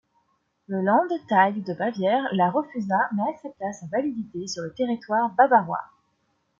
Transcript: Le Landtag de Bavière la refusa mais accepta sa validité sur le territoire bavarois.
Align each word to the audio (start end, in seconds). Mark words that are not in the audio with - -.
Le 0.65 0.81
Landtag 0.81 1.61
de 1.63 1.75
Bavière 1.75 2.23
la 2.33 2.49
refusa 2.49 2.95
mais 3.15 3.21
accepta 3.31 3.71
sa 3.71 3.85
validité 3.85 4.47
sur 4.47 4.63
le 4.63 4.73
territoire 4.73 5.29
bavarois. 5.35 5.91